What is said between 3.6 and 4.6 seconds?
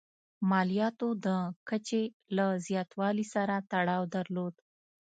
تړاو درلود.